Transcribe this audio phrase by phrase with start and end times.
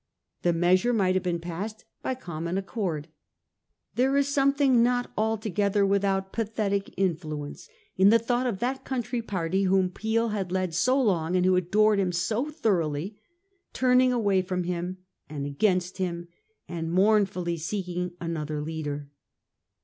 [0.41, 3.07] The measure might have been passed by common accord.
[3.93, 9.65] There is something not altogether without pathetic influence in the thought of that country party
[9.65, 13.21] whom Peel had led so long, and who adored him so thoroughly,
[13.73, 14.97] turning away from him
[15.29, 16.29] and against him
[16.67, 19.07] and mournfully seeking another leader.